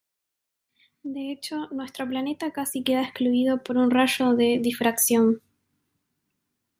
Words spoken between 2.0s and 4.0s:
planeta casi queda excluido por un